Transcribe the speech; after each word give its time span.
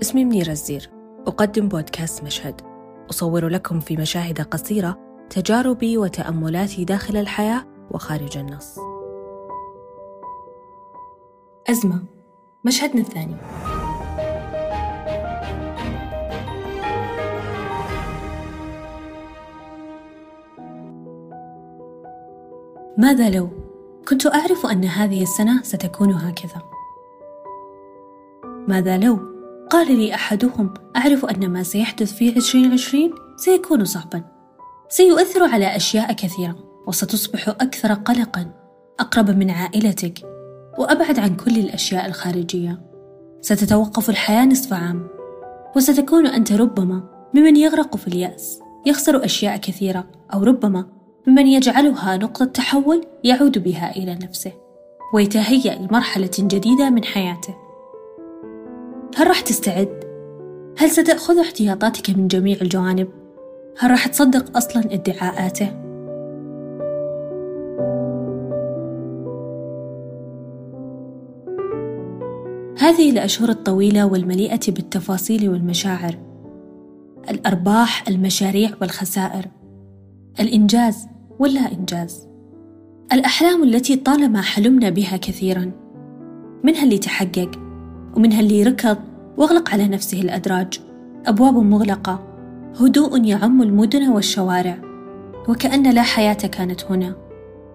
اسمي 0.00 0.24
منيرة 0.24 0.50
الزير. 0.50 0.90
أقدم 1.26 1.68
بودكاست 1.68 2.24
مشهد. 2.24 2.60
أصور 3.10 3.48
لكم 3.48 3.80
في 3.80 3.96
مشاهد 3.96 4.40
قصيرة 4.40 4.98
تجاربي 5.30 5.98
وتأملاتي 5.98 6.84
داخل 6.84 7.16
الحياة 7.16 7.64
وخارج 7.90 8.38
النص. 8.38 8.78
أزمة. 11.70 12.02
مشهدنا 12.64 13.00
الثاني. 13.00 13.36
ماذا 22.98 23.30
لو؟ 23.30 23.48
كنت 24.08 24.26
أعرف 24.26 24.66
أن 24.66 24.84
هذه 24.84 25.22
السنة 25.22 25.62
ستكون 25.62 26.12
هكذا؟ 26.12 26.62
ماذا 28.68 28.98
لو؟ 28.98 29.18
قال 29.70 29.96
لي 29.96 30.14
أحدهم 30.14 30.74
أعرف 30.96 31.24
أن 31.24 31.48
ما 31.48 31.62
سيحدث 31.62 32.12
في 32.12 32.28
2020 32.28 33.10
سيكون 33.36 33.84
صعبا. 33.84 34.24
سيؤثر 34.88 35.42
على 35.42 35.76
أشياء 35.76 36.12
كثيرة 36.12 36.56
وستصبح 36.86 37.48
أكثر 37.48 37.94
قلقا 37.94 38.52
أقرب 39.00 39.30
من 39.30 39.50
عائلتك 39.50 40.18
وأبعد 40.78 41.18
عن 41.18 41.36
كل 41.36 41.58
الأشياء 41.58 42.06
الخارجية. 42.06 42.80
ستتوقف 43.40 44.10
الحياة 44.10 44.44
نصف 44.44 44.72
عام 44.72 45.08
وستكون 45.76 46.26
أنت 46.26 46.52
ربما 46.52 47.02
ممن 47.34 47.56
يغرق 47.56 47.96
في 47.96 48.08
اليأس 48.08 48.60
يخسر 48.86 49.24
أشياء 49.24 49.56
كثيرة 49.56 50.06
أو 50.34 50.42
ربما 50.42 50.95
ممن 51.26 51.46
يجعلها 51.46 52.16
نقطة 52.16 52.44
تحول 52.44 53.06
يعود 53.24 53.62
بها 53.62 53.96
إلى 53.96 54.14
نفسه 54.14 54.52
ويتهيأ 55.14 55.78
لمرحلة 55.78 56.30
جديدة 56.38 56.90
من 56.90 57.04
حياته 57.04 57.54
هل 59.16 59.26
راح 59.26 59.40
تستعد؟ 59.40 60.04
هل 60.78 60.90
ستأخذ 60.90 61.38
احتياطاتك 61.38 62.10
من 62.10 62.28
جميع 62.28 62.56
الجوانب؟ 62.62 63.08
هل 63.78 63.90
راح 63.90 64.06
تصدق 64.06 64.56
أصلا 64.56 64.82
ادعاءاته؟ 64.92 65.86
هذه 72.78 73.10
الأشهر 73.10 73.48
الطويلة 73.48 74.06
والمليئة 74.06 74.60
بالتفاصيل 74.68 75.48
والمشاعر 75.48 76.18
الأرباح 77.30 78.08
المشاريع 78.08 78.70
والخسائر 78.80 79.46
الإنجاز 80.40 81.06
واللا 81.38 81.72
إنجاز. 81.72 82.26
الأحلام 83.12 83.62
التي 83.62 83.96
طالما 83.96 84.40
حلمنا 84.40 84.90
بها 84.90 85.16
كثيرا 85.16 85.72
منها 86.64 86.82
اللي 86.82 86.98
تحقق 86.98 87.50
ومنها 88.16 88.40
اللي 88.40 88.62
ركض 88.62 88.98
واغلق 89.36 89.70
على 89.70 89.88
نفسه 89.88 90.20
الأدراج. 90.20 90.80
أبواب 91.26 91.54
مغلقة 91.54 92.26
هدوء 92.80 93.24
يعم 93.24 93.62
المدن 93.62 94.08
والشوارع. 94.08 94.78
وكأن 95.48 95.90
لا 95.90 96.02
حياة 96.02 96.32
كانت 96.32 96.84
هنا. 96.84 97.16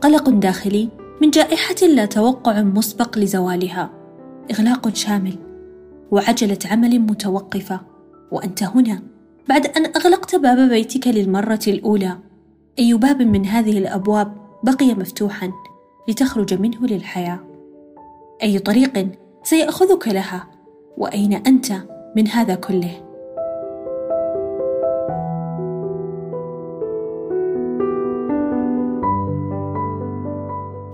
قلق 0.00 0.30
داخلي 0.30 0.88
من 1.22 1.30
جائحة 1.30 1.86
لا 1.94 2.04
توقع 2.04 2.62
مسبق 2.62 3.18
لزوالها. 3.18 3.90
إغلاق 4.50 4.94
شامل 4.94 5.34
وعجلة 6.10 6.58
عمل 6.64 6.98
متوقفة. 6.98 7.80
وأنت 8.32 8.62
هنا 8.62 9.02
بعد 9.48 9.66
أن 9.66 9.86
أغلقت 9.86 10.36
باب 10.36 10.68
بيتك 10.68 11.06
للمرة 11.06 11.60
الأولى. 11.68 12.27
أي 12.78 12.94
باب 12.94 13.22
من 13.22 13.46
هذه 13.46 13.78
الأبواب 13.78 14.36
بقي 14.62 14.94
مفتوحا 14.94 15.52
لتخرج 16.08 16.60
منه 16.60 16.86
للحياة. 16.86 17.38
أي 18.42 18.58
طريق 18.58 19.08
سيأخذك 19.42 20.08
لها 20.08 20.46
وأين 20.96 21.32
أنت 21.32 21.72
من 22.16 22.28
هذا 22.28 22.54
كله؟ 22.54 22.90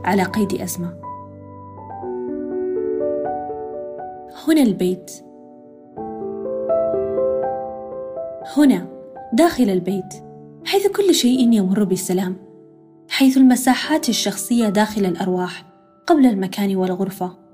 على 0.05 0.23
قيد 0.23 0.61
أزمة. 0.61 0.95
هنا 4.49 4.63
البيت. 4.63 5.11
هنا 8.57 8.87
داخل 9.33 9.71
البيت. 9.71 10.24
حيث 10.65 10.87
كل 10.87 11.15
شيء 11.15 11.53
يمر 11.53 11.85
بسلام 11.85 12.37
حيث 13.09 13.37
المساحات 13.37 14.09
الشخصية 14.09 14.69
داخل 14.69 15.07
الأرواح 15.07 15.65
قبل 16.07 16.27
المكان 16.27 16.77
والغرفة. 16.77 17.45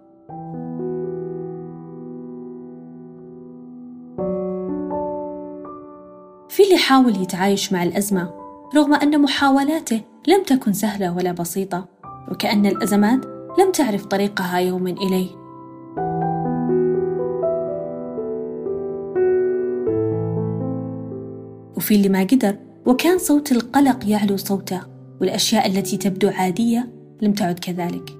في 6.48 6.62
اللي 6.62 6.76
حاول 6.78 7.22
يتعايش 7.22 7.72
مع 7.72 7.82
الأزمة 7.82 8.30
رغم 8.76 8.94
أن 8.94 9.22
محاولاته 9.22 10.00
لم 10.28 10.42
تكن 10.42 10.72
سهلة 10.72 11.16
ولا 11.16 11.32
بسيطة 11.32 11.88
وكأن 12.30 12.66
الأزمات 12.66 13.24
لم 13.58 13.72
تعرف 13.72 14.06
طريقها 14.06 14.58
يوما 14.58 14.90
إليه. 14.90 15.30
وفي 21.76 21.94
اللي 21.94 22.08
ما 22.08 22.20
قدر 22.20 22.69
وكان 22.86 23.18
صوت 23.18 23.52
القلق 23.52 24.08
يعلو 24.08 24.36
صوته 24.36 24.80
والأشياء 25.20 25.66
التي 25.66 25.96
تبدو 25.96 26.28
عادية 26.28 26.92
لم 27.22 27.32
تعد 27.32 27.58
كذلك. 27.58 28.10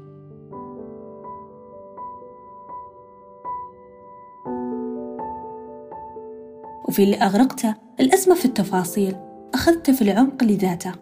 وفي 6.88 7.02
اللي 7.02 7.16
أغرقته 7.16 7.74
الأزمة 8.00 8.34
في 8.34 8.44
التفاصيل 8.44 9.16
أخذت 9.54 9.90
في 9.90 10.02
العمق 10.02 10.44
لذاته. 10.44 10.92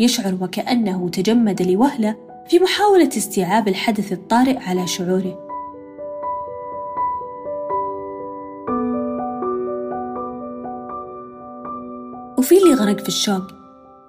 يشعر 0.00 0.38
وكأنه 0.40 1.08
تجمد 1.08 1.62
لوهلة 1.62 2.16
في 2.48 2.58
محاولة 2.58 3.08
استيعاب 3.08 3.68
الحدث 3.68 4.12
الطارئ 4.12 4.56
على 4.56 4.86
شعوره. 4.86 5.49
وفي 12.80 12.88
اللي 12.88 12.92
غرق 12.92 13.02
في 13.02 13.08
الشوق 13.08 13.42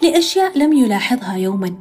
لأشياء 0.03 0.57
لم 0.57 0.73
يلاحظها 0.73 1.37
يوما. 1.37 1.73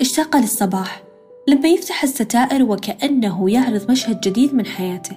اشتاق 0.00 0.36
للصباح 0.36 1.02
لما 1.48 1.68
يفتح 1.68 2.02
الستائر 2.02 2.62
وكأنه 2.62 3.50
يعرض 3.50 3.90
مشهد 3.90 4.20
جديد 4.20 4.54
من 4.54 4.66
حياته. 4.66 5.16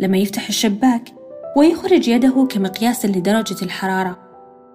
لما 0.00 0.16
يفتح 0.18 0.48
الشباك 0.48 1.12
ويخرج 1.56 2.08
يده 2.08 2.46
كمقياس 2.50 3.06
لدرجة 3.06 3.64
الحرارة 3.64 4.18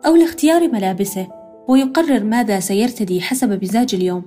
أو 0.05 0.15
لاختيار 0.15 0.67
ملابسه 0.67 1.27
ويقرر 1.67 2.23
ماذا 2.23 2.59
سيرتدي 2.59 3.21
حسب 3.21 3.63
مزاج 3.63 3.95
اليوم. 3.95 4.23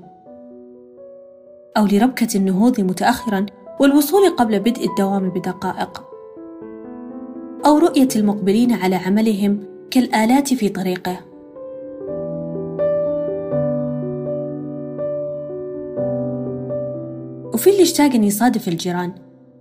أو 1.76 1.86
لربكة 1.86 2.36
النهوض 2.36 2.80
متأخرا 2.80 3.46
والوصول 3.80 4.28
قبل 4.36 4.60
بدء 4.60 4.86
الدوام 4.90 5.28
بدقائق. 5.28 6.04
أو 7.66 7.78
رؤية 7.78 8.08
المقبلين 8.16 8.72
على 8.72 8.96
عملهم 8.96 9.73
كالآلات 9.90 10.54
في 10.54 10.68
طريقه. 10.68 11.20
وفي 17.54 17.70
اللي 17.70 17.82
اشتاق 17.82 18.12
أن 18.14 18.24
يصادف 18.24 18.68
الجيران 18.68 19.12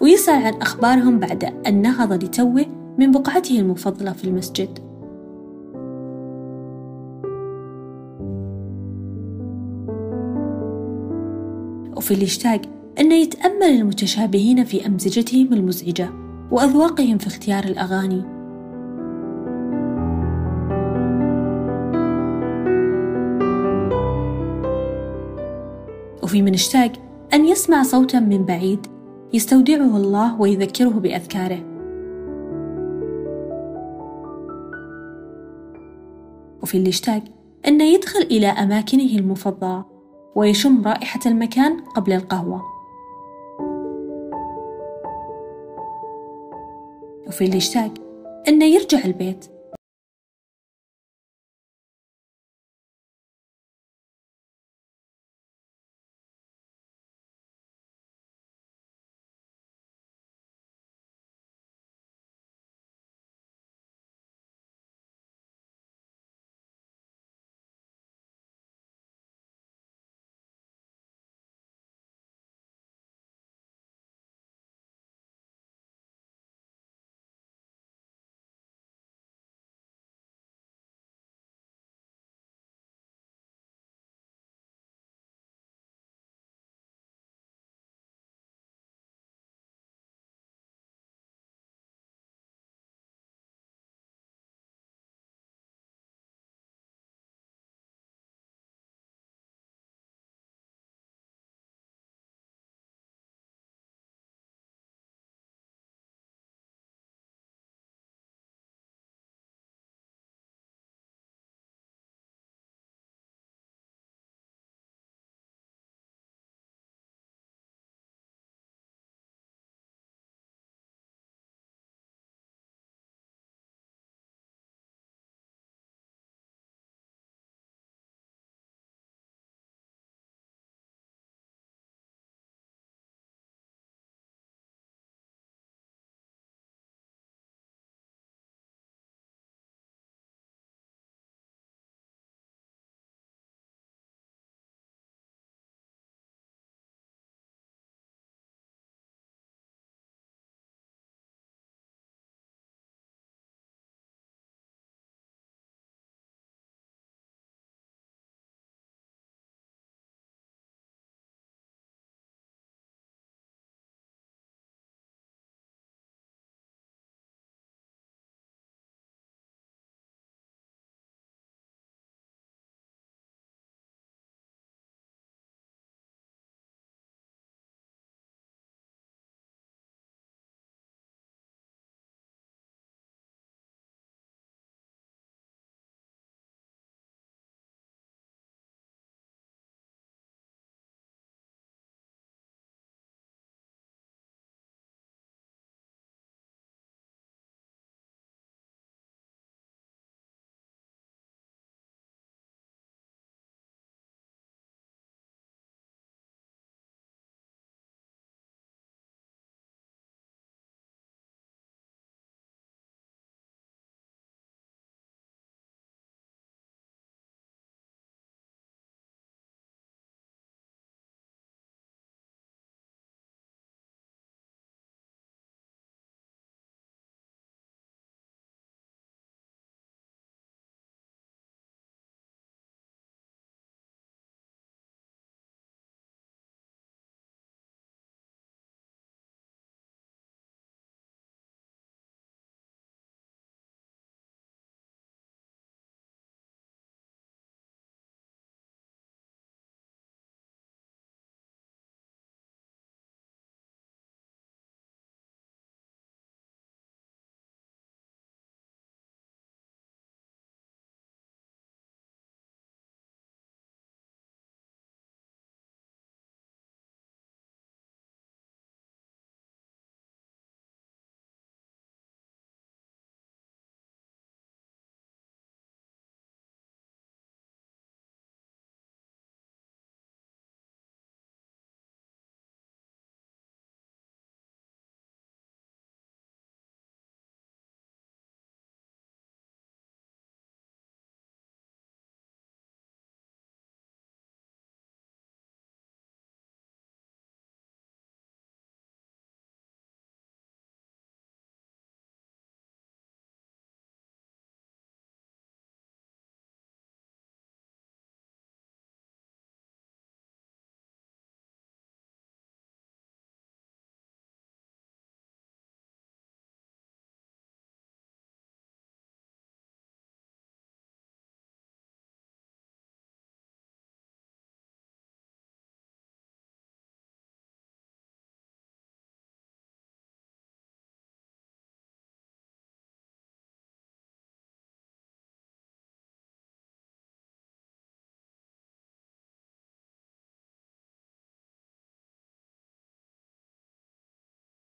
ويسأل 0.02 0.46
عن 0.46 0.54
أخبارهم 0.54 1.20
بعد 1.20 1.44
أن 1.68 1.82
نهض 1.82 2.24
لتوه 2.24 2.66
من 2.98 3.12
بقعته 3.12 3.60
المفضلة 3.60 4.12
في 4.12 4.24
المسجد. 4.24 4.80
وفي 11.98 12.14
اللي 12.14 12.26
اشتاق 12.26 12.62
أنه 13.00 13.16
يتأمل 13.16 13.64
المتشابهين 13.64 14.64
في 14.64 14.88
أمزجتهم 14.88 15.54
المزعجة 15.54 16.10
وأذواقهم 16.52 17.18
في 17.18 17.28
اختيار 17.28 17.64
الأغاني. 17.64 18.33
وفي 26.34 26.42
من 26.42 26.54
اشتاق 26.54 26.92
أن 27.34 27.46
يسمع 27.46 27.84
صوتا 27.84 28.20
من 28.20 28.46
بعيد 28.46 28.88
يستودعه 29.34 29.98
الله 29.98 30.42
ويذكره 30.42 30.90
بأذكاره. 30.90 31.60
وفي 36.64 36.78
اللي 36.78 36.90
اشتاق 36.90 37.24
أن 37.68 37.82
يدخل 37.82 38.20
إلى 38.20 38.48
أماكنه 38.48 39.16
المفضلة 39.16 39.86
ويشم 40.36 40.82
رائحة 40.86 41.20
المكان 41.26 41.80
قبل 41.80 42.14
القهوة. 42.14 42.62
وفي 47.28 47.46
اللي 47.46 47.58
اشتاق 47.58 47.92
أن 48.48 48.62
يرجع 48.62 49.06
البيت 49.06 49.46